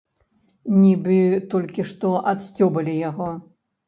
[0.83, 1.17] Нібы
[1.51, 3.29] толькі што адсцёбалі яго.